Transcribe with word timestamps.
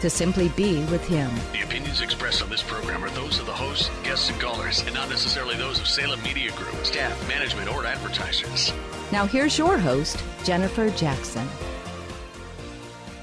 to 0.00 0.10
simply 0.10 0.48
be 0.50 0.84
with 0.86 1.06
Him. 1.06 1.30
The 1.52 1.62
opinions 1.62 2.00
expressed 2.00 2.42
on 2.42 2.50
this 2.50 2.62
program 2.62 3.04
are 3.04 3.10
those 3.10 3.38
of 3.38 3.46
the 3.46 3.52
hosts, 3.52 3.90
guests, 4.02 4.30
and 4.30 4.40
callers, 4.40 4.82
and 4.82 4.94
not 4.94 5.08
necessarily 5.08 5.56
those 5.56 5.78
of 5.80 5.86
Salem 5.86 6.22
Media 6.22 6.50
Group, 6.52 6.74
staff, 6.84 7.28
management, 7.28 7.70
or 7.70 7.86
advertisers. 7.86 8.72
Now, 9.12 9.26
here's 9.26 9.58
your 9.58 9.78
host, 9.78 10.22
Jennifer 10.44 10.90
Jackson. 10.90 11.46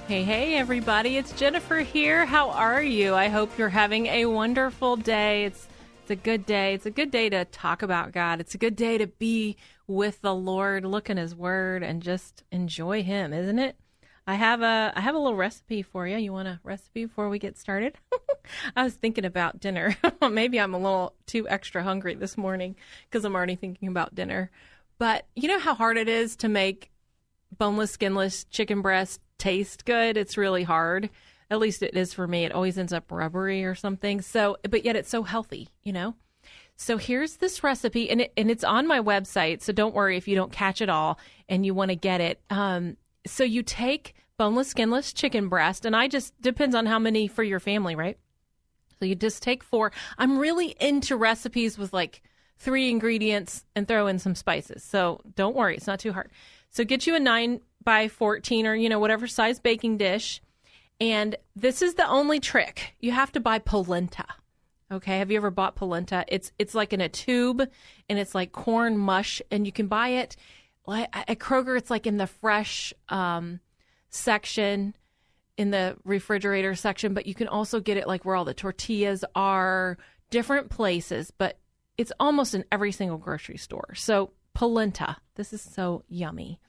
Hey, 0.08 0.24
hey, 0.24 0.56
everybody. 0.56 1.18
It's 1.18 1.34
Jennifer 1.34 1.80
here. 1.80 2.26
How 2.26 2.52
are 2.52 2.82
you? 2.82 3.14
I 3.14 3.28
hope 3.28 3.58
you're 3.58 3.70
having 3.70 4.06
a 4.06 4.26
wonderful 4.26 4.96
day. 4.96 5.46
It's 5.46 5.68
it's 6.02 6.12
a 6.12 6.16
good 6.16 6.46
day. 6.46 6.74
It's 6.74 6.86
a 6.86 6.92
good 6.92 7.12
day 7.12 7.28
to 7.28 7.44
talk 7.44 7.82
about 7.82 8.14
God. 8.14 8.40
It's 8.40 8.56
a 8.56 8.58
good 8.58 8.78
day 8.78 8.98
to 8.98 9.08
be 9.08 9.58
with 9.88 10.22
the 10.22 10.34
Lord, 10.34 10.86
look 10.86 11.10
in 11.10 11.18
his 11.18 11.36
word 11.36 11.84
and 11.84 12.02
just 12.02 12.44
enjoy 12.50 13.04
him, 13.04 13.34
isn't 13.34 13.60
it? 13.60 13.76
I 14.28 14.36
have 14.36 14.62
a 14.62 14.92
I 14.94 15.00
have 15.00 15.16
a 15.16 15.20
little 15.20 15.38
recipe 15.38 15.82
for 15.82 16.06
you. 16.06 16.18
You 16.18 16.34
want 16.34 16.50
a 16.50 16.60
recipe 16.64 17.06
before 17.06 17.30
we 17.30 17.40
get 17.40 17.58
started? 17.58 17.96
I 18.76 18.84
was 18.84 18.94
thinking 18.94 19.24
about 19.24 19.62
dinner. 19.62 19.96
Maybe 20.30 20.60
I'm 20.60 20.74
a 20.74 20.78
little 20.78 21.14
too 21.26 21.48
extra 21.48 21.82
hungry 21.82 22.14
this 22.14 22.38
morning 22.38 22.76
because 23.10 23.24
I'm 23.24 23.36
already 23.36 23.56
thinking 23.56 23.88
about 23.88 24.14
dinner. 24.14 24.52
But 25.00 25.28
you 25.36 25.48
know 25.48 25.60
how 25.60 25.76
hard 25.76 25.98
it 25.98 26.10
is 26.10 26.36
to 26.38 26.50
make 26.50 26.92
boneless, 27.58 27.92
skinless 27.92 28.44
chicken 28.46 28.82
breast 28.82 29.22
taste 29.38 29.86
good. 29.86 30.18
It's 30.18 30.38
really 30.38 30.64
hard. 30.64 31.10
At 31.50 31.60
least 31.60 31.82
it 31.82 31.96
is 31.96 32.14
for 32.14 32.28
me. 32.28 32.44
It 32.44 32.52
always 32.52 32.78
ends 32.78 32.92
up 32.92 33.10
rubbery 33.10 33.64
or 33.64 33.76
something. 33.76 34.22
So, 34.22 34.58
but 34.70 34.84
yet 34.84 34.98
it's 34.98 35.10
so 35.10 35.24
healthy, 35.24 35.70
you 35.84 35.94
know? 35.94 36.16
So 36.76 36.98
here's 36.98 37.38
this 37.38 37.64
recipe, 37.64 38.10
and 38.10 38.22
it, 38.22 38.34
and 38.36 38.52
it's 38.52 38.64
on 38.64 38.86
my 38.88 39.00
website. 39.00 39.62
So 39.62 39.72
don't 39.72 39.96
worry 39.96 40.18
if 40.18 40.28
you 40.28 40.36
don't 40.36 40.52
catch 40.52 40.82
it 40.82 40.90
all 40.90 41.18
and 41.48 41.66
you 41.66 41.74
want 41.74 41.90
to 41.90 41.96
get 41.96 42.20
it. 42.20 42.42
Um, 42.50 42.98
so 43.30 43.44
you 43.44 43.64
take 43.64 44.16
boneless, 44.38 44.70
skinless 44.70 45.14
chicken 45.14 45.50
breast, 45.50 45.86
and 45.86 45.96
I 45.96 46.08
just 46.08 46.40
depends 46.42 46.76
on 46.76 46.86
how 46.86 47.00
many 47.00 47.28
for 47.28 47.44
your 47.44 47.60
family, 47.60 47.96
right? 47.96 48.18
So 49.00 49.06
you 49.06 49.16
just 49.16 49.44
take 49.44 49.64
four. 49.64 49.92
I'm 50.18 50.38
really 50.38 50.76
into 50.80 51.16
recipes 51.16 51.78
with 51.78 51.94
like 51.94 52.22
three 52.58 52.90
ingredients 52.90 53.66
and 53.76 53.88
throw 53.88 54.08
in 54.08 54.20
some 54.20 54.36
spices. 54.36 54.84
So 54.84 55.22
don't 55.36 55.56
worry, 55.56 55.76
it's 55.76 55.88
not 55.88 56.00
too 56.00 56.14
hard. 56.14 56.32
So 56.70 56.84
get 56.84 57.08
you 57.08 57.16
a 57.16 57.20
nine 57.20 57.62
by 57.84 58.08
14 58.08 58.66
or, 58.66 58.76
you 58.76 58.90
know, 58.90 59.00
whatever 59.00 59.28
size 59.28 59.60
baking 59.60 59.98
dish. 59.98 60.42
And 61.00 61.36
this 61.56 61.82
is 61.82 61.94
the 61.94 62.08
only 62.08 62.40
trick. 62.40 62.96
You 63.00 63.12
have 63.12 63.32
to 63.34 63.40
buy 63.40 63.60
polenta. 63.60 64.26
Okay, 64.92 65.20
have 65.20 65.30
you 65.30 65.38
ever 65.38 65.52
bought 65.52 65.76
polenta? 65.76 66.24
It's 66.28 66.52
it's 66.58 66.74
like 66.74 66.94
in 66.94 67.02
a 67.02 67.10
tube 67.10 67.62
and 68.10 68.18
it's 68.20 68.34
like 68.34 68.54
corn 68.54 68.98
mush 68.98 69.42
and 69.52 69.66
you 69.66 69.72
can 69.72 69.88
buy 69.88 70.10
it 70.10 70.38
at 70.88 71.40
Kroger 71.40 71.78
it's 71.78 71.90
like 71.90 72.08
in 72.08 72.18
the 72.18 72.28
fresh 72.28 72.94
um, 73.10 73.60
section 74.10 74.96
in 75.58 75.72
the 75.72 75.98
refrigerator 76.04 76.76
section, 76.76 77.14
but 77.14 77.26
you 77.26 77.34
can 77.34 77.48
also 77.48 77.80
get 77.80 77.98
it 77.98 78.08
like 78.08 78.24
where 78.24 78.36
all 78.36 78.46
the 78.46 78.54
tortillas 78.54 79.26
are, 79.36 79.98
different 80.30 80.70
places, 80.70 81.32
but 81.32 81.60
it's 81.98 82.12
almost 82.20 82.54
in 82.54 82.64
every 82.72 82.92
single 82.92 83.18
grocery 83.18 83.58
store. 83.58 83.94
So, 83.96 84.32
polenta, 84.54 85.18
this 85.36 85.54
is 85.54 85.62
so 85.62 86.04
yummy. 86.08 86.60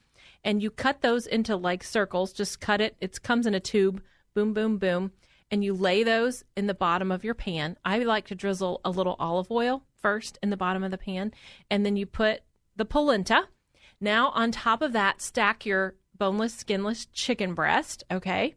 And 0.42 0.62
you 0.62 0.70
cut 0.70 1.02
those 1.02 1.26
into 1.26 1.56
like 1.56 1.84
circles, 1.84 2.32
just 2.32 2.60
cut 2.60 2.80
it. 2.80 2.96
It 3.00 3.22
comes 3.22 3.46
in 3.46 3.54
a 3.54 3.60
tube, 3.60 4.02
boom, 4.34 4.54
boom, 4.54 4.78
boom. 4.78 5.12
And 5.50 5.64
you 5.64 5.74
lay 5.74 6.02
those 6.02 6.44
in 6.56 6.66
the 6.66 6.74
bottom 6.74 7.10
of 7.10 7.24
your 7.24 7.34
pan. 7.34 7.76
I 7.84 7.98
like 8.00 8.26
to 8.28 8.34
drizzle 8.34 8.80
a 8.84 8.90
little 8.90 9.16
olive 9.18 9.50
oil 9.50 9.82
first 10.00 10.38
in 10.42 10.50
the 10.50 10.56
bottom 10.56 10.84
of 10.84 10.90
the 10.90 10.98
pan. 10.98 11.32
And 11.70 11.84
then 11.84 11.96
you 11.96 12.06
put 12.06 12.42
the 12.76 12.84
polenta. 12.84 13.48
Now, 14.00 14.30
on 14.30 14.52
top 14.52 14.82
of 14.82 14.92
that, 14.92 15.20
stack 15.20 15.66
your 15.66 15.94
boneless, 16.16 16.54
skinless 16.54 17.06
chicken 17.06 17.54
breast, 17.54 18.04
okay? 18.10 18.54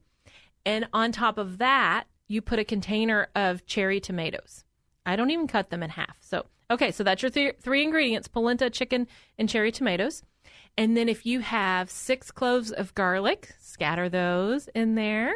And 0.66 0.88
on 0.94 1.12
top 1.12 1.38
of 1.38 1.58
that, 1.58 2.06
you 2.28 2.42
put 2.42 2.60
a 2.60 2.64
container 2.64 3.28
of 3.36 3.66
cherry 3.66 4.00
tomatoes. 4.00 4.64
I 5.06 5.16
don't 5.16 5.32
even 5.32 5.48
cut 5.48 5.70
them 5.70 5.84
in 5.84 5.90
half. 5.92 6.18
So, 6.20 6.46
okay, 6.70 6.92
so 6.92 7.04
that's 7.04 7.22
your 7.22 7.32
th- 7.32 7.58
three 7.60 7.84
ingredients 7.84 8.28
polenta, 8.28 8.70
chicken, 8.70 9.08
and 9.38 9.50
cherry 9.50 9.72
tomatoes. 9.72 10.22
And 10.78 10.96
then 10.96 11.10
if 11.10 11.26
you 11.26 11.42
have 11.42 11.90
six 11.90 12.32
cloves 12.32 12.72
of 12.72 12.96
garlic, 12.96 13.54
scatter 13.60 14.08
those 14.10 14.70
in 14.70 14.96
there. 14.96 15.34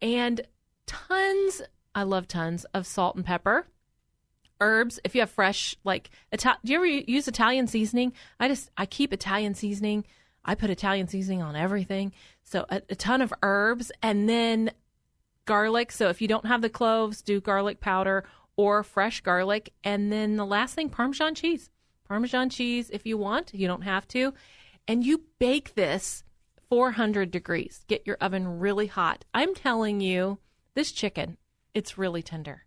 And 0.00 0.42
tons, 0.86 1.62
I 1.94 2.04
love 2.04 2.28
tons 2.28 2.64
of 2.72 2.86
salt 2.86 3.16
and 3.16 3.24
pepper. 3.24 3.66
Herbs, 4.60 5.00
if 5.04 5.14
you 5.14 5.20
have 5.22 5.30
fresh, 5.30 5.74
like, 5.84 6.10
Ital- 6.32 6.56
do 6.64 6.72
you 6.72 6.78
ever 6.78 6.86
use 6.86 7.26
Italian 7.26 7.66
seasoning? 7.66 8.12
I 8.38 8.48
just, 8.48 8.70
I 8.76 8.86
keep 8.86 9.12
Italian 9.12 9.54
seasoning. 9.54 10.04
I 10.44 10.54
put 10.54 10.70
Italian 10.70 11.08
seasoning 11.08 11.42
on 11.42 11.56
everything. 11.56 12.12
So 12.42 12.66
a, 12.68 12.82
a 12.88 12.94
ton 12.94 13.22
of 13.22 13.32
herbs 13.42 13.92
and 14.02 14.28
then 14.28 14.70
garlic. 15.44 15.92
So 15.92 16.08
if 16.08 16.22
you 16.22 16.28
don't 16.28 16.46
have 16.46 16.62
the 16.62 16.68
cloves, 16.70 17.22
do 17.22 17.40
garlic 17.40 17.80
powder 17.80 18.24
or 18.56 18.82
fresh 18.82 19.20
garlic. 19.20 19.72
And 19.84 20.12
then 20.12 20.36
the 20.36 20.46
last 20.46 20.74
thing, 20.74 20.90
Parmesan 20.90 21.34
cheese. 21.34 21.70
Parmesan 22.06 22.50
cheese 22.50 22.90
if 22.90 23.06
you 23.06 23.16
want. 23.16 23.54
You 23.54 23.66
don't 23.66 23.82
have 23.82 24.06
to. 24.08 24.34
And 24.88 25.04
you 25.04 25.24
bake 25.38 25.74
this 25.74 26.24
400 26.68 27.30
degrees. 27.30 27.84
Get 27.88 28.06
your 28.06 28.16
oven 28.20 28.58
really 28.58 28.86
hot. 28.86 29.24
I'm 29.34 29.54
telling 29.54 30.00
you, 30.00 30.38
this 30.74 30.92
chicken, 30.92 31.36
it's 31.74 31.98
really 31.98 32.22
tender. 32.22 32.64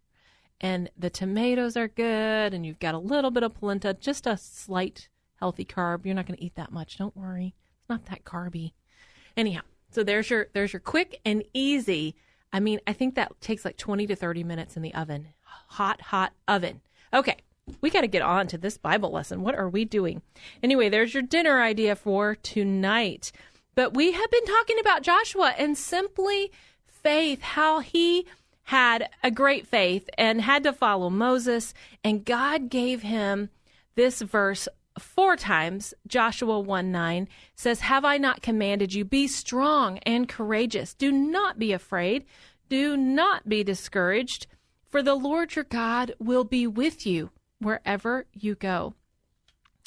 And 0.61 0.89
the 0.97 1.09
tomatoes 1.09 1.75
are 1.75 1.87
good, 1.87 2.53
and 2.53 2.65
you've 2.65 2.79
got 2.79 2.95
a 2.95 2.99
little 2.99 3.31
bit 3.31 3.43
of 3.43 3.53
polenta, 3.53 3.93
just 3.99 4.25
a 4.25 4.37
slight 4.37 5.09
healthy 5.35 5.65
carb. 5.65 6.05
You're 6.05 6.15
not 6.15 6.25
going 6.25 6.37
to 6.37 6.43
eat 6.43 6.55
that 6.55 6.71
much. 6.71 6.97
Don't 6.97 7.15
worry. 7.17 7.53
It's 7.79 7.89
not 7.89 8.05
that 8.05 8.23
carby. 8.23 8.71
Anyhow, 9.35 9.61
so 9.91 10.03
there's 10.03 10.29
your 10.29 10.47
there's 10.53 10.73
your 10.73 10.79
quick 10.79 11.19
and 11.25 11.43
easy. 11.53 12.15
I 12.53 12.59
mean, 12.59 12.79
I 12.87 12.93
think 12.93 13.15
that 13.15 13.39
takes 13.41 13.65
like 13.65 13.77
20 13.77 14.07
to 14.07 14.15
30 14.15 14.43
minutes 14.43 14.77
in 14.77 14.83
the 14.83 14.93
oven. 14.93 15.29
Hot, 15.43 16.01
hot 16.01 16.33
oven. 16.47 16.81
Okay, 17.13 17.37
we 17.81 17.89
got 17.89 18.01
to 18.01 18.07
get 18.07 18.21
on 18.21 18.47
to 18.47 18.57
this 18.57 18.77
Bible 18.77 19.11
lesson. 19.11 19.41
What 19.41 19.55
are 19.55 19.69
we 19.69 19.85
doing? 19.85 20.21
Anyway, 20.61 20.89
there's 20.89 21.13
your 21.13 21.23
dinner 21.23 21.61
idea 21.61 21.95
for 21.95 22.35
tonight. 22.35 23.31
But 23.75 23.95
we 23.95 24.11
have 24.11 24.31
been 24.31 24.45
talking 24.45 24.79
about 24.79 25.01
Joshua 25.01 25.53
and 25.57 25.77
simply 25.77 26.51
faith, 26.85 27.41
how 27.41 27.79
he 27.79 28.27
had 28.63 29.09
a 29.22 29.31
great 29.31 29.68
faith 29.68 30.09
and 30.18 30.41
had 30.41 30.63
to 30.63 30.74
follow 30.74 31.09
Moses, 31.09 31.74
and 32.03 32.25
God 32.25 32.69
gave 32.69 33.01
him 33.01 33.50
this 33.96 34.22
verse 34.22 34.68
four 34.97 35.35
times. 35.35 35.94
Joshua 36.07 36.59
1 36.59 36.91
9 36.91 37.28
says, 37.56 37.81
Have 37.81 38.06
I 38.06 38.18
not 38.18 38.42
commanded 38.42 38.94
you? 38.94 39.06
Be 39.06 39.27
strong 39.27 39.98
and 40.00 40.30
courageous. 40.30 40.94
Do 40.94 41.12
not 41.12 41.60
be 41.60 41.74
afraid. 41.74 42.25
Do 42.69 42.95
not 42.95 43.50
be 43.50 43.63
discouraged, 43.63 44.48
for 44.89 45.04
the 45.04 45.16
Lord 45.16 45.56
your 45.56 45.66
God 45.66 46.16
will 46.19 46.44
be 46.44 46.66
with 46.66 47.06
you 47.06 47.31
wherever 47.59 48.25
you 48.33 48.56
go. 48.56 48.94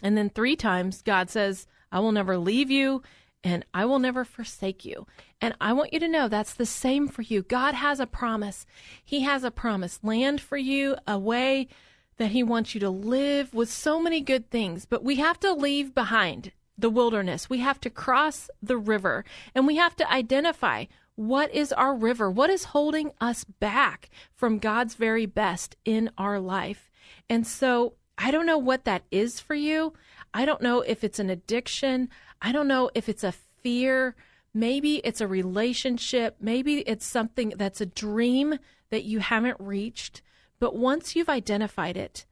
And 0.02 0.16
then 0.16 0.30
three 0.30 0.56
times, 0.56 1.02
God 1.02 1.30
says, 1.30 1.66
I 1.90 2.00
will 2.00 2.12
never 2.12 2.36
leave 2.36 2.70
you 2.70 3.02
and 3.46 3.64
I 3.72 3.84
will 3.84 4.00
never 4.00 4.24
forsake 4.24 4.84
you. 4.84 5.06
And 5.40 5.54
I 5.60 5.72
want 5.72 5.92
you 5.92 6.00
to 6.00 6.08
know 6.08 6.26
that's 6.26 6.52
the 6.52 6.66
same 6.66 7.06
for 7.06 7.22
you. 7.22 7.42
God 7.42 7.74
has 7.74 8.00
a 8.00 8.06
promise. 8.06 8.66
He 9.04 9.20
has 9.20 9.44
a 9.44 9.52
promise 9.52 10.00
land 10.02 10.40
for 10.40 10.56
you, 10.56 10.96
a 11.06 11.16
way 11.16 11.68
that 12.16 12.32
He 12.32 12.42
wants 12.42 12.74
you 12.74 12.80
to 12.80 12.90
live 12.90 13.54
with 13.54 13.70
so 13.70 14.00
many 14.00 14.20
good 14.20 14.50
things. 14.50 14.84
But 14.84 15.04
we 15.04 15.16
have 15.16 15.38
to 15.40 15.52
leave 15.52 15.94
behind 15.94 16.50
the 16.76 16.90
wilderness. 16.90 17.48
We 17.48 17.58
have 17.58 17.80
to 17.82 17.90
cross 17.90 18.50
the 18.60 18.76
river 18.76 19.24
and 19.54 19.64
we 19.64 19.76
have 19.76 19.94
to 19.96 20.12
identify 20.12 20.86
what 21.14 21.54
is 21.54 21.72
our 21.72 21.94
river? 21.94 22.28
What 22.28 22.50
is 22.50 22.64
holding 22.64 23.12
us 23.20 23.44
back 23.44 24.10
from 24.34 24.58
God's 24.58 24.96
very 24.96 25.24
best 25.24 25.76
in 25.84 26.10
our 26.18 26.40
life? 26.40 26.90
And 27.30 27.46
so 27.46 27.94
I 28.18 28.32
don't 28.32 28.46
know 28.46 28.58
what 28.58 28.84
that 28.86 29.04
is 29.12 29.38
for 29.38 29.54
you. 29.54 29.92
I 30.36 30.44
don't 30.44 30.60
know 30.60 30.82
if 30.82 31.02
it's 31.02 31.18
an 31.18 31.30
addiction. 31.30 32.10
I 32.42 32.52
don't 32.52 32.68
know 32.68 32.90
if 32.94 33.08
it's 33.08 33.24
a 33.24 33.32
fear. 33.32 34.14
Maybe 34.52 34.96
it's 34.96 35.22
a 35.22 35.26
relationship. 35.26 36.36
Maybe 36.38 36.80
it's 36.80 37.06
something 37.06 37.54
that's 37.56 37.80
a 37.80 37.86
dream 37.86 38.58
that 38.90 39.04
you 39.04 39.20
haven't 39.20 39.56
reached. 39.58 40.20
But 40.60 40.76
once 40.76 41.16
you've 41.16 41.30
identified 41.30 41.96
it, 41.96 42.26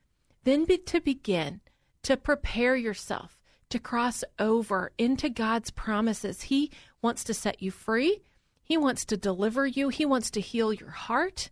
then 0.44 0.66
be, 0.66 0.76
to 0.76 1.00
begin 1.00 1.62
to 2.02 2.18
prepare 2.18 2.76
yourself 2.76 3.40
to 3.70 3.78
cross 3.78 4.22
over 4.38 4.92
into 4.98 5.30
God's 5.30 5.70
promises. 5.70 6.42
He 6.42 6.70
wants 7.00 7.24
to 7.24 7.32
set 7.32 7.62
you 7.62 7.70
free. 7.70 8.20
He 8.62 8.76
wants 8.76 9.06
to 9.06 9.16
deliver 9.16 9.66
you. 9.66 9.88
He 9.88 10.04
wants 10.04 10.30
to 10.32 10.42
heal 10.42 10.74
your 10.74 10.90
heart. 10.90 11.48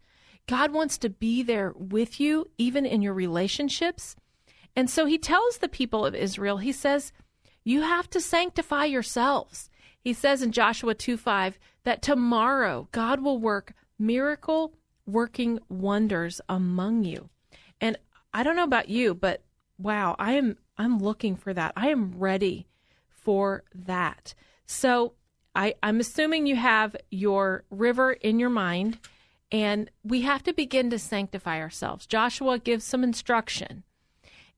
God 0.46 0.70
wants 0.70 0.98
to 0.98 1.08
be 1.08 1.42
there 1.42 1.72
with 1.74 2.20
you, 2.20 2.50
even 2.58 2.84
in 2.84 3.00
your 3.00 3.14
relationships. 3.14 4.16
And 4.74 4.88
so 4.88 5.06
he 5.06 5.18
tells 5.18 5.58
the 5.58 5.68
people 5.68 6.06
of 6.06 6.14
Israel, 6.14 6.58
he 6.58 6.72
says, 6.72 7.12
You 7.64 7.82
have 7.82 8.08
to 8.10 8.20
sanctify 8.20 8.86
yourselves. 8.86 9.70
He 10.00 10.12
says 10.12 10.42
in 10.42 10.52
Joshua 10.52 10.94
2 10.94 11.16
5 11.16 11.58
that 11.84 12.02
tomorrow 12.02 12.88
God 12.92 13.20
will 13.20 13.38
work 13.38 13.74
miracle 13.98 14.74
working 15.06 15.58
wonders 15.68 16.40
among 16.48 17.04
you. 17.04 17.28
And 17.80 17.96
I 18.32 18.42
don't 18.42 18.56
know 18.56 18.64
about 18.64 18.88
you, 18.88 19.14
but 19.14 19.42
wow, 19.78 20.16
I 20.18 20.32
am 20.32 20.56
I'm 20.78 20.98
looking 20.98 21.36
for 21.36 21.52
that. 21.52 21.72
I 21.76 21.88
am 21.88 22.12
ready 22.16 22.66
for 23.08 23.64
that. 23.74 24.34
So 24.66 25.14
I, 25.54 25.74
I'm 25.82 26.00
assuming 26.00 26.46
you 26.46 26.56
have 26.56 26.96
your 27.10 27.64
river 27.70 28.12
in 28.12 28.38
your 28.38 28.50
mind, 28.50 28.98
and 29.50 29.90
we 30.02 30.22
have 30.22 30.42
to 30.44 30.52
begin 30.52 30.88
to 30.90 30.98
sanctify 30.98 31.60
ourselves. 31.60 32.06
Joshua 32.06 32.58
gives 32.58 32.84
some 32.84 33.04
instruction, 33.04 33.84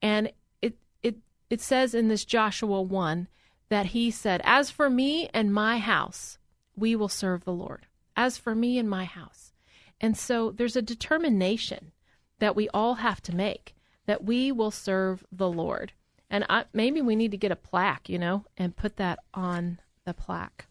and 0.05 0.31
it 0.61 0.77
it 1.03 1.17
it 1.49 1.63
says 1.63 1.95
in 1.95 2.09
this 2.09 2.27
Joshua 2.27 2.83
one 2.83 3.27
that 3.71 3.87
he 3.87 4.11
said, 4.11 4.43
"As 4.45 4.71
for 4.71 4.91
me 4.91 5.31
and 5.33 5.53
my 5.53 5.79
house, 5.79 6.39
we 6.77 6.95
will 6.95 7.09
serve 7.09 7.45
the 7.45 7.55
Lord. 7.55 7.87
As 8.15 8.37
for 8.37 8.55
me 8.55 8.79
and 8.79 8.89
my 8.89 9.07
house," 9.07 9.55
and 10.03 10.15
so 10.15 10.51
there's 10.51 10.77
a 10.77 10.83
determination 10.83 11.93
that 12.39 12.55
we 12.55 12.69
all 12.69 12.97
have 12.97 13.23
to 13.23 13.35
make 13.35 13.75
that 14.05 14.23
we 14.23 14.53
will 14.53 14.71
serve 14.71 15.25
the 15.33 15.49
Lord. 15.49 15.93
And 16.29 16.45
I, 16.51 16.67
maybe 16.75 17.01
we 17.01 17.17
need 17.17 17.31
to 17.31 17.39
get 17.39 17.51
a 17.51 17.57
plaque, 17.57 18.11
you 18.11 18.19
know, 18.19 18.45
and 18.59 18.77
put 18.77 18.97
that 18.97 19.21
on 19.33 19.81
the 20.05 20.13
plaque. 20.13 20.67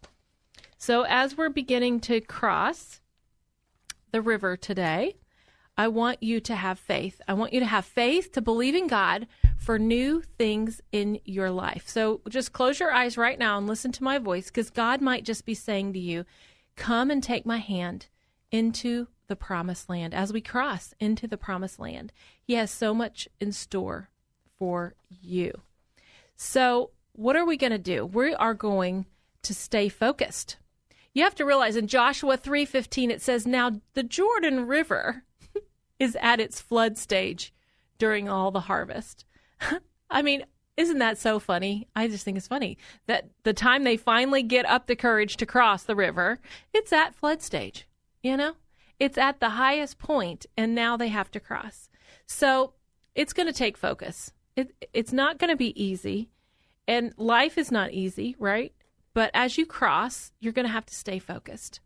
So 0.77 1.03
as 1.03 1.35
we're 1.35 1.49
beginning 1.49 2.01
to 2.01 2.21
cross 2.21 3.01
the 4.11 4.21
river 4.21 4.55
today, 4.55 5.15
I 5.77 5.87
want 5.87 6.21
you 6.21 6.39
to 6.41 6.55
have 6.55 6.77
faith. 6.77 7.19
I 7.27 7.33
want 7.33 7.53
you 7.53 7.59
to 7.59 7.65
have 7.65 7.85
faith 7.85 8.31
to 8.33 8.41
believe 8.41 8.75
in 8.75 8.87
God 8.87 9.27
for 9.57 9.79
new 9.79 10.21
things 10.37 10.81
in 10.91 11.19
your 11.25 11.49
life. 11.49 11.87
So 11.87 12.21
just 12.29 12.53
close 12.53 12.79
your 12.79 12.91
eyes 12.91 13.17
right 13.17 13.39
now 13.39 13.57
and 13.57 13.65
listen 13.65 13.91
to 13.93 14.03
my 14.03 14.19
voice 14.19 14.47
because 14.47 14.69
God 14.69 15.01
might 15.01 15.25
just 15.25 15.45
be 15.45 15.55
saying 15.55 15.93
to 15.93 15.99
you, 15.99 16.25
Come 16.75 17.11
and 17.11 17.21
take 17.23 17.45
my 17.45 17.57
hand 17.57 18.07
into 18.51 19.07
the 19.27 19.35
promised 19.35 19.89
land. 19.89 20.13
As 20.13 20.33
we 20.33 20.41
cross 20.41 20.93
into 20.99 21.27
the 21.27 21.37
promised 21.37 21.79
land, 21.79 22.11
He 22.41 22.53
has 22.53 22.71
so 22.71 22.93
much 22.93 23.27
in 23.39 23.51
store 23.51 24.09
for 24.57 24.95
you. 25.09 25.61
So, 26.35 26.91
what 27.13 27.35
are 27.35 27.45
we 27.45 27.57
going 27.57 27.71
to 27.71 27.77
do? 27.77 28.05
We 28.05 28.33
are 28.33 28.55
going 28.55 29.05
to 29.43 29.53
stay 29.53 29.87
focused. 29.87 30.57
You 31.13 31.23
have 31.23 31.35
to 31.35 31.45
realize 31.45 31.75
in 31.75 31.87
Joshua 31.87 32.37
3:15 32.37 33.11
it 33.11 33.21
says 33.21 33.45
now 33.45 33.81
the 33.93 34.03
Jordan 34.03 34.67
River 34.67 35.23
is 36.03 36.17
at 36.21 36.39
its 36.39 36.61
flood 36.61 36.97
stage 36.97 37.53
during 37.97 38.29
all 38.29 38.51
the 38.51 38.61
harvest. 38.61 39.25
I 40.09 40.21
mean, 40.21 40.45
isn't 40.77 40.99
that 40.99 41.17
so 41.17 41.39
funny? 41.39 41.87
I 41.95 42.07
just 42.07 42.25
think 42.25 42.37
it's 42.37 42.47
funny 42.47 42.77
that 43.07 43.29
the 43.43 43.53
time 43.53 43.83
they 43.83 43.97
finally 43.97 44.43
get 44.43 44.65
up 44.65 44.87
the 44.87 44.95
courage 44.95 45.37
to 45.37 45.45
cross 45.45 45.83
the 45.83 45.95
river, 45.95 46.39
it's 46.73 46.93
at 46.93 47.15
flood 47.15 47.41
stage. 47.41 47.87
You 48.21 48.37
know? 48.37 48.53
It's 48.99 49.17
at 49.17 49.39
the 49.39 49.49
highest 49.49 49.97
point 49.97 50.45
and 50.55 50.75
now 50.75 50.97
they 50.97 51.09
have 51.09 51.31
to 51.31 51.39
cross. 51.39 51.89
So, 52.25 52.73
it's 53.15 53.33
going 53.33 53.47
to 53.47 53.53
take 53.53 53.77
focus. 53.77 54.31
It, 54.55 54.73
it's 54.93 55.13
not 55.13 55.37
going 55.37 55.49
to 55.49 55.55
be 55.55 55.81
easy. 55.81 56.29
And 56.87 57.13
life 57.17 57.57
is 57.57 57.71
not 57.71 57.91
easy, 57.91 58.35
right? 58.39 58.73
But 59.13 59.31
as 59.33 59.57
you 59.57 59.65
cross, 59.65 60.31
you're 60.39 60.53
going 60.53 60.65
to 60.65 60.71
have 60.71 60.85
to 60.87 60.95
stay 60.95 61.19
focused. 61.19 61.79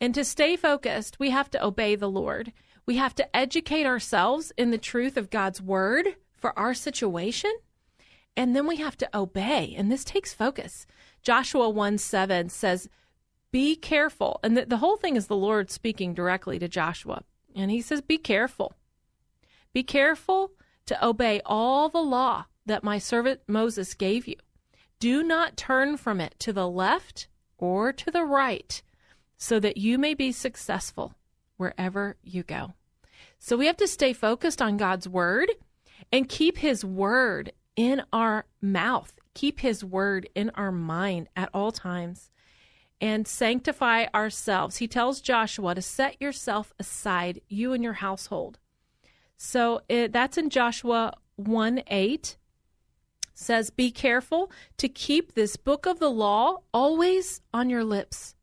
And 0.00 0.14
to 0.14 0.24
stay 0.24 0.56
focused, 0.56 1.18
we 1.18 1.30
have 1.30 1.50
to 1.50 1.64
obey 1.64 1.94
the 1.94 2.10
Lord. 2.10 2.52
We 2.86 2.96
have 2.96 3.16
to 3.16 3.36
educate 3.36 3.84
ourselves 3.84 4.52
in 4.56 4.70
the 4.70 4.78
truth 4.78 5.16
of 5.16 5.28
God's 5.28 5.60
word 5.60 6.16
for 6.36 6.56
our 6.56 6.72
situation. 6.72 7.52
And 8.36 8.54
then 8.54 8.66
we 8.66 8.76
have 8.76 8.96
to 8.98 9.18
obey. 9.18 9.74
And 9.76 9.90
this 9.90 10.04
takes 10.04 10.32
focus. 10.32 10.86
Joshua 11.22 11.68
1 11.68 11.98
7 11.98 12.48
says, 12.48 12.88
Be 13.50 13.74
careful. 13.74 14.38
And 14.44 14.56
the, 14.56 14.66
the 14.66 14.76
whole 14.76 14.96
thing 14.96 15.16
is 15.16 15.26
the 15.26 15.36
Lord 15.36 15.70
speaking 15.70 16.14
directly 16.14 16.60
to 16.60 16.68
Joshua. 16.68 17.22
And 17.56 17.70
he 17.70 17.80
says, 17.80 18.00
Be 18.02 18.18
careful. 18.18 18.74
Be 19.72 19.82
careful 19.82 20.52
to 20.86 21.04
obey 21.04 21.40
all 21.44 21.88
the 21.88 21.98
law 21.98 22.44
that 22.66 22.84
my 22.84 22.98
servant 22.98 23.40
Moses 23.48 23.94
gave 23.94 24.28
you. 24.28 24.36
Do 25.00 25.24
not 25.24 25.56
turn 25.56 25.96
from 25.96 26.20
it 26.20 26.36
to 26.40 26.52
the 26.52 26.68
left 26.68 27.26
or 27.58 27.92
to 27.92 28.10
the 28.10 28.24
right, 28.24 28.80
so 29.36 29.58
that 29.58 29.76
you 29.76 29.98
may 29.98 30.14
be 30.14 30.30
successful 30.30 31.14
wherever 31.56 32.16
you 32.22 32.42
go. 32.42 32.74
So 33.38 33.56
we 33.56 33.66
have 33.66 33.76
to 33.78 33.88
stay 33.88 34.12
focused 34.12 34.62
on 34.62 34.76
God's 34.76 35.08
word 35.08 35.50
and 36.12 36.28
keep 36.28 36.58
his 36.58 36.84
word 36.84 37.52
in 37.74 38.02
our 38.12 38.46
mouth, 38.60 39.18
keep 39.34 39.60
his 39.60 39.84
word 39.84 40.28
in 40.34 40.50
our 40.50 40.72
mind 40.72 41.28
at 41.36 41.50
all 41.52 41.72
times, 41.72 42.30
and 43.00 43.28
sanctify 43.28 44.06
ourselves. 44.14 44.78
He 44.78 44.88
tells 44.88 45.20
Joshua 45.20 45.74
to 45.74 45.82
set 45.82 46.20
yourself 46.20 46.72
aside, 46.78 47.40
you 47.48 47.72
and 47.72 47.84
your 47.84 47.94
household. 47.94 48.58
So 49.36 49.82
it, 49.88 50.12
that's 50.12 50.38
in 50.38 50.48
Joshua 50.48 51.12
1 51.36 51.82
8 51.86 52.36
says, 53.34 53.70
Be 53.70 53.90
careful 53.90 54.50
to 54.78 54.88
keep 54.88 55.34
this 55.34 55.56
book 55.56 55.86
of 55.86 55.98
the 55.98 56.10
law 56.10 56.58
always 56.72 57.42
on 57.52 57.68
your 57.68 57.84
lips. 57.84 58.35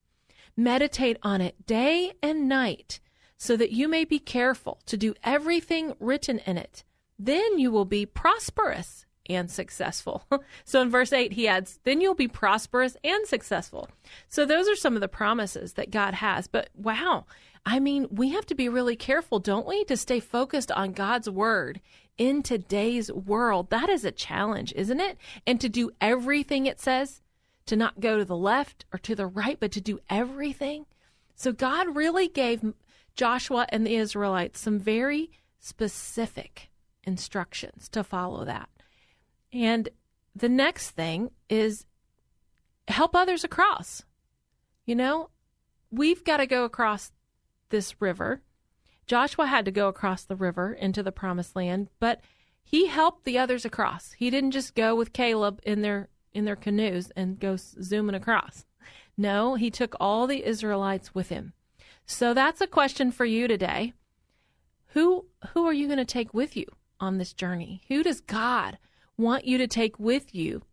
Meditate 0.56 1.18
on 1.24 1.42
it 1.42 1.66
day 1.66 2.14
and 2.22 2.48
night, 2.48 3.00
so 3.38 3.58
that 3.58 3.72
you 3.72 3.88
may 3.88 4.06
be 4.06 4.20
careful 4.20 4.80
to 4.86 4.98
do 4.98 5.16
everything 5.24 5.94
written 6.00 6.40
in 6.40 6.58
it. 6.58 6.84
Then 7.18 7.60
you 7.60 7.72
will 7.72 7.86
be 7.86 8.06
prosperous 8.06 9.06
and 9.30 9.50
successful. 9.50 10.26
so 10.66 10.82
in 10.82 10.90
verse 10.90 11.14
8, 11.14 11.34
he 11.34 11.48
adds, 11.48 11.80
Then 11.84 12.02
you'll 12.02 12.16
be 12.16 12.28
prosperous 12.28 12.98
and 13.04 13.26
successful. 13.26 13.90
So 14.28 14.46
those 14.46 14.68
are 14.68 14.76
some 14.76 14.96
of 14.96 15.02
the 15.02 15.08
promises 15.08 15.74
that 15.74 15.92
God 15.92 16.16
has. 16.16 16.48
But 16.48 16.70
wow, 16.76 17.26
I 17.66 17.80
mean, 17.80 18.08
we 18.12 18.30
have 18.30 18.46
to 18.48 18.56
be 18.56 18.70
really 18.70 18.96
careful, 18.96 19.40
don't 19.40 19.68
we, 19.68 19.86
to 19.86 19.98
stay 19.98 20.20
focused 20.20 20.72
on 20.72 20.92
God's 20.92 21.30
word 21.30 21.80
in 22.18 22.44
today's 22.44 23.12
world. 23.12 23.70
That 23.70 23.90
is 23.90 24.06
a 24.06 24.12
challenge, 24.12 24.74
isn't 24.76 25.00
it? 25.00 25.18
And 25.48 25.60
to 25.62 25.70
do 25.70 25.92
everything 26.02 26.66
it 26.66 26.80
says, 26.80 27.22
to 27.66 27.76
not 27.76 28.00
go 28.00 28.18
to 28.18 28.26
the 28.26 28.36
left 28.36 28.86
or 28.92 29.00
to 29.00 29.16
the 29.16 29.28
right, 29.28 29.60
but 29.60 29.72
to 29.72 29.82
do 29.82 30.00
everything. 30.10 30.86
So 31.36 31.52
God 31.52 31.96
really 31.96 32.28
gave 32.28 32.74
Joshua 33.16 33.66
and 33.70 33.86
the 33.86 33.96
Israelites 33.96 34.60
some 34.60 34.80
very 34.80 35.32
specific 35.60 36.70
instructions 37.04 37.90
to 37.90 38.04
follow 38.04 38.46
that. 38.46 38.70
And 39.52 39.90
the 40.36 40.50
next 40.50 40.92
thing 40.92 41.32
is 41.50 41.86
help 42.88 43.16
others 43.16 43.44
across. 43.44 44.04
You 44.86 44.96
know, 44.96 45.30
we've 45.92 46.24
got 46.24 46.38
to 46.38 46.48
go 46.48 46.66
across 46.66 47.12
this 47.70 48.02
river. 48.02 48.42
Joshua 49.06 49.48
had 49.48 49.66
to 49.66 49.72
go 49.72 49.88
across 49.88 50.24
the 50.24 50.36
river 50.36 50.74
into 50.74 51.04
the 51.04 51.12
promised 51.12 51.56
land, 51.56 51.90
but 52.00 52.22
he 52.64 52.88
helped 52.88 53.26
the 53.26 53.38
others 53.38 53.66
across. 53.66 54.14
He 54.14 54.30
didn't 54.30 54.52
just 54.52 54.76
go 54.76 54.96
with 54.96 55.14
Caleb 55.14 55.60
in 55.64 55.82
their 55.82 56.10
in 56.34 56.46
their 56.46 56.56
canoes 56.56 57.12
and 57.16 57.40
go 57.40 57.56
zooming 57.58 58.16
across. 58.16 58.66
No, 59.18 59.56
he 59.56 59.70
took 59.70 59.96
all 60.00 60.28
the 60.28 60.44
Israelites 60.46 61.14
with 61.14 61.30
him. 61.30 61.54
So 62.06 62.34
that's 62.34 62.62
a 62.62 62.68
question 62.68 63.12
for 63.12 63.26
you 63.26 63.48
today. 63.48 63.94
Who 64.88 65.26
who 65.50 65.66
are 65.66 65.74
you 65.74 65.88
going 65.88 65.98
to 65.98 66.06
take 66.06 66.34
with 66.34 66.56
you 66.56 66.66
on 67.00 67.18
this 67.18 67.34
journey? 67.34 67.82
Who 67.88 68.04
does 68.04 68.22
God 68.22 68.78
want 69.18 69.46
you 69.46 69.58
to 69.58 69.68
take 69.68 70.00
with 70.00 70.34
you 70.36 70.64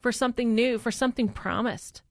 for 0.00 0.12
something 0.12 0.54
new, 0.54 0.78
for 0.78 0.90
something 0.90 1.28
promised? 1.28 2.02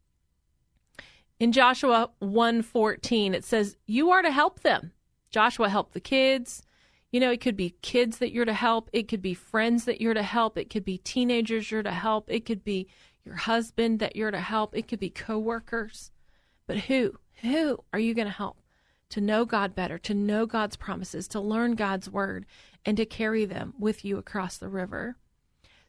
In 1.39 1.51
Joshua 1.51 2.11
1:14 2.21 3.33
it 3.33 3.43
says 3.43 3.77
you 3.85 4.11
are 4.11 4.21
to 4.21 4.31
help 4.31 4.61
them. 4.61 4.91
Joshua 5.29 5.69
helped 5.69 5.93
the 5.93 5.99
kids. 5.99 6.63
You 7.13 7.19
know, 7.19 7.29
it 7.29 7.41
could 7.41 7.55
be 7.55 7.75
kids 7.83 8.17
that 8.17 8.31
you're 8.31 8.43
to 8.43 8.53
help, 8.53 8.89
it 8.91 9.07
could 9.07 9.21
be 9.21 9.35
friends 9.35 9.85
that 9.85 10.01
you're 10.01 10.15
to 10.15 10.23
help, 10.23 10.57
it 10.57 10.71
could 10.71 10.83
be 10.83 10.97
teenagers 10.97 11.69
you're 11.69 11.83
to 11.83 11.91
help, 11.91 12.25
it 12.27 12.43
could 12.43 12.63
be 12.63 12.87
your 13.23 13.35
husband 13.35 13.99
that 13.99 14.15
you're 14.15 14.31
to 14.31 14.39
help, 14.39 14.75
it 14.75 14.87
could 14.87 14.99
be 14.99 15.11
coworkers. 15.11 16.09
But 16.65 16.77
who? 16.77 17.19
Who 17.41 17.77
are 17.93 17.99
you 17.99 18.15
going 18.15 18.25
to 18.25 18.33
help? 18.33 18.57
To 19.09 19.21
know 19.21 19.45
God 19.45 19.75
better, 19.75 19.99
to 19.99 20.15
know 20.15 20.47
God's 20.47 20.75
promises, 20.75 21.27
to 21.27 21.39
learn 21.39 21.75
God's 21.75 22.09
word, 22.09 22.47
and 22.83 22.97
to 22.97 23.05
carry 23.05 23.45
them 23.45 23.75
with 23.77 24.03
you 24.03 24.17
across 24.17 24.57
the 24.57 24.67
river. 24.67 25.15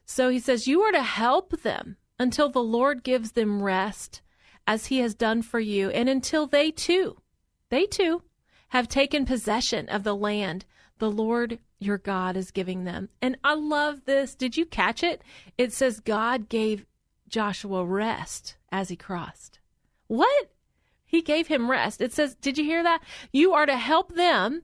So 0.05 0.29
he 0.29 0.37
says, 0.37 0.67
You 0.67 0.81
are 0.81 0.91
to 0.91 1.01
help 1.01 1.63
them 1.63 1.97
until 2.19 2.49
the 2.49 2.61
Lord 2.61 3.03
gives 3.03 3.31
them 3.31 3.63
rest, 3.63 4.21
as 4.67 4.85
he 4.85 4.99
has 4.99 5.15
done 5.15 5.41
for 5.41 5.59
you, 5.59 5.89
and 5.89 6.07
until 6.07 6.45
they 6.45 6.69
too, 6.69 7.17
they 7.71 7.87
too, 7.87 8.21
have 8.69 8.87
taken 8.87 9.25
possession 9.25 9.89
of 9.89 10.03
the 10.03 10.15
land 10.15 10.65
the 10.99 11.11
Lord 11.11 11.59
your 11.79 11.97
God 11.97 12.37
is 12.37 12.51
giving 12.51 12.83
them. 12.83 13.09
And 13.21 13.37
I 13.43 13.53
love 13.55 14.05
this. 14.05 14.35
Did 14.35 14.57
you 14.57 14.65
catch 14.65 15.03
it? 15.03 15.21
It 15.57 15.73
says 15.73 15.99
God 15.99 16.49
gave 16.49 16.85
Joshua 17.27 17.85
rest 17.85 18.55
as 18.71 18.89
he 18.89 18.95
crossed. 18.95 19.59
What? 20.07 20.51
He 21.05 21.21
gave 21.21 21.47
him 21.47 21.69
rest. 21.69 22.01
It 22.01 22.13
says, 22.13 22.35
Did 22.35 22.57
you 22.57 22.63
hear 22.63 22.83
that? 22.83 23.01
You 23.31 23.53
are 23.53 23.65
to 23.65 23.77
help 23.77 24.15
them 24.15 24.63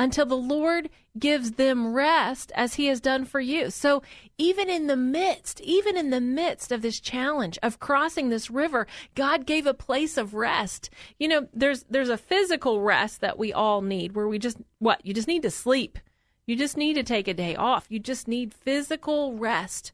until 0.00 0.24
the 0.24 0.34
Lord 0.34 0.88
gives 1.18 1.52
them 1.52 1.92
rest 1.92 2.50
as 2.54 2.74
he 2.74 2.86
has 2.86 3.02
done 3.02 3.26
for 3.26 3.38
you. 3.38 3.68
So 3.68 4.02
even 4.38 4.70
in 4.70 4.86
the 4.86 4.96
midst, 4.96 5.60
even 5.60 5.94
in 5.94 6.08
the 6.08 6.22
midst 6.22 6.72
of 6.72 6.80
this 6.80 7.00
challenge 7.00 7.58
of 7.62 7.80
crossing 7.80 8.30
this 8.30 8.50
river, 8.50 8.86
God 9.14 9.44
gave 9.44 9.66
a 9.66 9.74
place 9.74 10.16
of 10.16 10.32
rest. 10.32 10.88
You 11.18 11.28
know, 11.28 11.48
there's 11.52 11.84
there's 11.90 12.08
a 12.08 12.16
physical 12.16 12.80
rest 12.80 13.20
that 13.20 13.38
we 13.38 13.52
all 13.52 13.82
need 13.82 14.14
where 14.14 14.26
we 14.26 14.38
just 14.38 14.56
what? 14.78 15.04
You 15.04 15.12
just 15.12 15.28
need 15.28 15.42
to 15.42 15.50
sleep. 15.50 15.98
You 16.46 16.56
just 16.56 16.78
need 16.78 16.94
to 16.94 17.02
take 17.02 17.28
a 17.28 17.34
day 17.34 17.54
off. 17.54 17.84
You 17.90 17.98
just 17.98 18.26
need 18.26 18.54
physical 18.54 19.34
rest. 19.36 19.92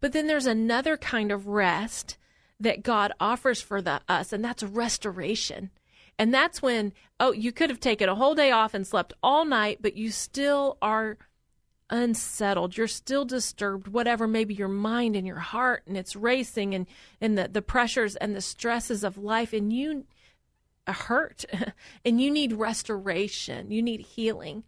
But 0.00 0.14
then 0.14 0.28
there's 0.28 0.46
another 0.46 0.96
kind 0.96 1.30
of 1.30 1.46
rest 1.46 2.16
that 2.58 2.82
God 2.82 3.12
offers 3.20 3.60
for 3.60 3.82
the, 3.82 4.00
us 4.08 4.32
and 4.32 4.42
that's 4.42 4.62
restoration. 4.62 5.70
And 6.18 6.32
that's 6.32 6.62
when, 6.62 6.92
oh, 7.20 7.32
you 7.32 7.52
could 7.52 7.70
have 7.70 7.80
taken 7.80 8.08
a 8.08 8.14
whole 8.14 8.34
day 8.34 8.50
off 8.50 8.74
and 8.74 8.86
slept 8.86 9.12
all 9.22 9.44
night, 9.44 9.78
but 9.80 9.96
you 9.96 10.10
still 10.10 10.78
are 10.80 11.18
unsettled. 11.90 12.76
You're 12.76 12.88
still 12.88 13.24
disturbed, 13.24 13.88
whatever, 13.88 14.26
maybe 14.26 14.54
your 14.54 14.68
mind 14.68 15.14
and 15.14 15.26
your 15.26 15.38
heart, 15.38 15.82
and 15.86 15.96
it's 15.96 16.16
racing 16.16 16.74
and, 16.74 16.86
and 17.20 17.36
the, 17.36 17.48
the 17.48 17.62
pressures 17.62 18.16
and 18.16 18.34
the 18.34 18.40
stresses 18.40 19.04
of 19.04 19.18
life, 19.18 19.52
and 19.52 19.72
you 19.72 20.04
hurt 20.86 21.44
and 22.04 22.20
you 22.20 22.30
need 22.30 22.52
restoration. 22.52 23.70
You 23.70 23.82
need 23.82 24.00
healing. 24.00 24.64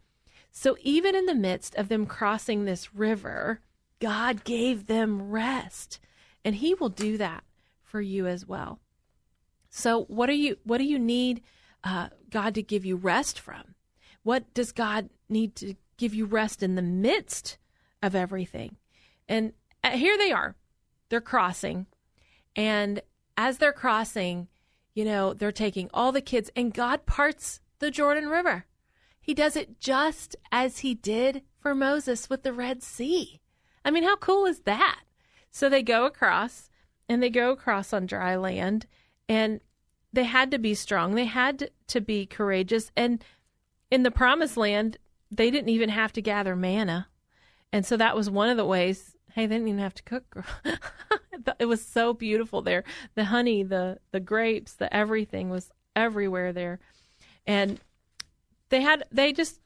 So 0.50 0.76
even 0.82 1.14
in 1.14 1.26
the 1.26 1.34
midst 1.34 1.74
of 1.76 1.88
them 1.88 2.06
crossing 2.06 2.64
this 2.64 2.94
river, 2.94 3.60
God 4.00 4.44
gave 4.44 4.86
them 4.86 5.30
rest. 5.30 6.00
And 6.44 6.56
He 6.56 6.74
will 6.74 6.88
do 6.88 7.16
that 7.18 7.44
for 7.82 8.00
you 8.00 8.26
as 8.26 8.46
well. 8.46 8.80
So 9.70 10.04
what 10.04 10.26
do 10.26 10.34
you 10.34 10.56
what 10.64 10.78
do 10.78 10.84
you 10.84 10.98
need 10.98 11.42
uh, 11.84 12.08
God 12.30 12.54
to 12.54 12.62
give 12.62 12.84
you 12.84 12.96
rest 12.96 13.38
from? 13.38 13.74
What 14.22 14.52
does 14.54 14.72
God 14.72 15.10
need 15.28 15.54
to 15.56 15.74
give 15.96 16.14
you 16.14 16.26
rest 16.26 16.62
in 16.62 16.74
the 16.74 16.82
midst 16.82 17.58
of 18.02 18.14
everything? 18.14 18.76
And 19.28 19.52
uh, 19.84 19.90
here 19.90 20.16
they 20.16 20.32
are, 20.32 20.56
they're 21.08 21.20
crossing, 21.20 21.86
and 22.56 23.02
as 23.36 23.58
they're 23.58 23.72
crossing, 23.72 24.48
you 24.94 25.04
know 25.04 25.34
they're 25.34 25.52
taking 25.52 25.90
all 25.92 26.12
the 26.12 26.20
kids, 26.20 26.50
and 26.56 26.74
God 26.74 27.06
parts 27.06 27.60
the 27.78 27.90
Jordan 27.90 28.28
River. 28.28 28.64
He 29.20 29.34
does 29.34 29.56
it 29.56 29.78
just 29.78 30.36
as 30.50 30.78
he 30.78 30.94
did 30.94 31.42
for 31.58 31.74
Moses 31.74 32.30
with 32.30 32.42
the 32.42 32.52
Red 32.52 32.82
Sea. 32.82 33.40
I 33.84 33.90
mean, 33.90 34.04
how 34.04 34.16
cool 34.16 34.46
is 34.46 34.60
that? 34.60 35.00
So 35.50 35.68
they 35.68 35.82
go 35.82 36.06
across 36.06 36.70
and 37.08 37.22
they 37.22 37.30
go 37.30 37.50
across 37.50 37.92
on 37.92 38.06
dry 38.06 38.36
land 38.36 38.86
and 39.28 39.60
they 40.12 40.24
had 40.24 40.50
to 40.50 40.58
be 40.58 40.74
strong. 40.74 41.14
They 41.14 41.26
had 41.26 41.70
to 41.88 42.00
be 42.00 42.26
courageous. 42.26 42.90
And 42.96 43.22
in 43.90 44.02
the 44.02 44.10
promised 44.10 44.56
land, 44.56 44.96
they 45.30 45.50
didn't 45.50 45.68
even 45.68 45.90
have 45.90 46.12
to 46.14 46.22
gather 46.22 46.56
manna. 46.56 47.08
And 47.72 47.84
so 47.84 47.96
that 47.96 48.16
was 48.16 48.30
one 48.30 48.48
of 48.48 48.56
the 48.56 48.64
ways. 48.64 49.16
Hey, 49.34 49.46
they 49.46 49.56
didn't 49.56 49.68
even 49.68 49.80
have 49.80 49.94
to 49.94 50.02
cook. 50.02 50.44
it 51.58 51.66
was 51.66 51.84
so 51.84 52.14
beautiful 52.14 52.62
there. 52.62 52.84
The 53.14 53.26
honey, 53.26 53.62
the 53.62 53.98
the 54.10 54.20
grapes, 54.20 54.72
the 54.72 54.94
everything 54.94 55.50
was 55.50 55.70
everywhere 55.94 56.52
there. 56.52 56.80
And 57.46 57.78
they 58.70 58.80
had 58.80 59.04
they 59.12 59.32
just 59.32 59.60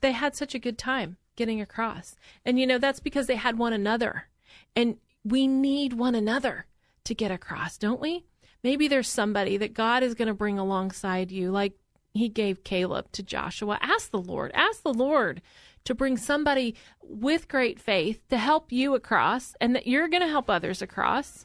they 0.00 0.12
had 0.12 0.34
such 0.34 0.54
a 0.54 0.58
good 0.58 0.78
time 0.78 1.18
getting 1.36 1.60
across. 1.60 2.16
And 2.44 2.58
you 2.58 2.66
know, 2.66 2.78
that's 2.78 3.00
because 3.00 3.26
they 3.26 3.36
had 3.36 3.58
one 3.58 3.74
another. 3.74 4.28
And 4.74 4.96
we 5.24 5.46
need 5.46 5.92
one 5.92 6.14
another 6.14 6.66
to 7.04 7.14
get 7.14 7.30
across, 7.30 7.76
don't 7.76 8.00
we? 8.00 8.24
Maybe 8.62 8.88
there's 8.88 9.08
somebody 9.08 9.56
that 9.56 9.74
God 9.74 10.02
is 10.02 10.14
going 10.14 10.28
to 10.28 10.34
bring 10.34 10.58
alongside 10.58 11.32
you, 11.32 11.50
like 11.50 11.74
he 12.14 12.28
gave 12.28 12.64
Caleb 12.64 13.10
to 13.12 13.22
Joshua. 13.22 13.78
Ask 13.80 14.10
the 14.10 14.20
Lord, 14.20 14.52
ask 14.54 14.82
the 14.82 14.94
Lord 14.94 15.42
to 15.84 15.94
bring 15.94 16.16
somebody 16.16 16.74
with 17.02 17.48
great 17.48 17.80
faith 17.80 18.20
to 18.28 18.38
help 18.38 18.70
you 18.70 18.94
across 18.94 19.54
and 19.60 19.74
that 19.74 19.86
you're 19.86 20.08
going 20.08 20.22
to 20.22 20.28
help 20.28 20.48
others 20.48 20.80
across 20.80 21.44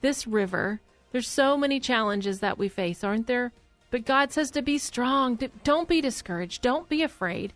this 0.00 0.26
river. 0.26 0.80
There's 1.12 1.28
so 1.28 1.56
many 1.56 1.80
challenges 1.80 2.40
that 2.40 2.58
we 2.58 2.68
face, 2.68 3.04
aren't 3.04 3.26
there? 3.26 3.52
But 3.90 4.06
God 4.06 4.32
says 4.32 4.50
to 4.52 4.62
be 4.62 4.78
strong. 4.78 5.38
Don't 5.62 5.88
be 5.88 6.00
discouraged. 6.00 6.62
Don't 6.62 6.88
be 6.88 7.02
afraid. 7.02 7.52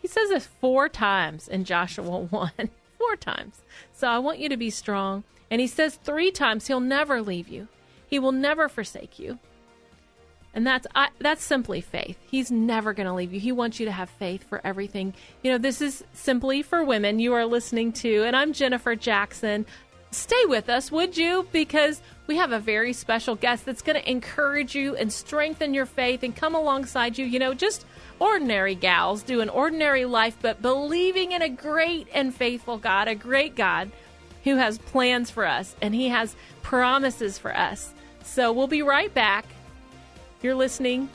He 0.00 0.08
says 0.08 0.28
this 0.28 0.46
four 0.46 0.88
times 0.88 1.48
in 1.48 1.64
Joshua 1.64 2.04
1. 2.30 2.52
four 2.98 3.16
times. 3.16 3.62
So 3.92 4.08
I 4.08 4.18
want 4.18 4.38
you 4.38 4.48
to 4.48 4.56
be 4.56 4.70
strong. 4.70 5.24
And 5.50 5.60
he 5.60 5.66
says 5.66 5.96
three 5.96 6.30
times 6.30 6.66
he'll 6.66 6.80
never 6.80 7.22
leave 7.22 7.48
you. 7.48 7.68
He 8.06 8.18
will 8.18 8.32
never 8.32 8.68
forsake 8.68 9.18
you. 9.18 9.38
And 10.54 10.66
that's 10.66 10.86
I, 10.94 11.08
that's 11.18 11.44
simply 11.44 11.82
faith. 11.82 12.16
He's 12.30 12.50
never 12.50 12.94
going 12.94 13.06
to 13.06 13.12
leave 13.12 13.34
you. 13.34 13.38
He 13.38 13.52
wants 13.52 13.78
you 13.78 13.84
to 13.86 13.92
have 13.92 14.08
faith 14.08 14.42
for 14.48 14.62
everything. 14.64 15.12
You 15.42 15.52
know, 15.52 15.58
this 15.58 15.82
is 15.82 16.02
simply 16.14 16.62
for 16.62 16.82
women. 16.82 17.18
You 17.18 17.34
are 17.34 17.44
listening 17.44 17.92
to, 17.94 18.24
and 18.24 18.34
I'm 18.34 18.54
Jennifer 18.54 18.96
Jackson. 18.96 19.66
Stay 20.12 20.46
with 20.46 20.70
us, 20.70 20.90
would 20.90 21.18
you? 21.18 21.46
Because 21.52 22.00
we 22.26 22.36
have 22.36 22.52
a 22.52 22.58
very 22.58 22.94
special 22.94 23.34
guest 23.34 23.66
that's 23.66 23.82
going 23.82 24.00
to 24.00 24.10
encourage 24.10 24.74
you 24.74 24.96
and 24.96 25.12
strengthen 25.12 25.74
your 25.74 25.84
faith 25.84 26.22
and 26.22 26.34
come 26.34 26.54
alongside 26.54 27.18
you. 27.18 27.26
You 27.26 27.38
know, 27.38 27.52
just 27.52 27.84
ordinary 28.18 28.74
gals 28.74 29.22
doing 29.22 29.50
ordinary 29.50 30.06
life, 30.06 30.38
but 30.40 30.62
believing 30.62 31.32
in 31.32 31.42
a 31.42 31.50
great 31.50 32.08
and 32.14 32.34
faithful 32.34 32.78
God, 32.78 33.08
a 33.08 33.14
great 33.14 33.56
God 33.56 33.90
who 34.44 34.56
has 34.56 34.78
plans 34.78 35.30
for 35.30 35.44
us 35.44 35.76
and 35.82 35.94
He 35.94 36.08
has 36.08 36.34
promises 36.62 37.36
for 37.36 37.54
us. 37.54 37.92
So 38.26 38.52
we'll 38.52 38.66
be 38.66 38.82
right 38.82 39.12
back. 39.14 39.46
You're 40.42 40.54
listening 40.54 41.08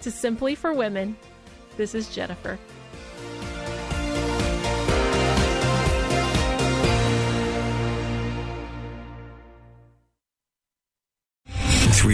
to 0.00 0.10
Simply 0.10 0.56
for 0.56 0.72
Women. 0.72 1.16
This 1.76 1.94
is 1.94 2.12
Jennifer. 2.12 2.58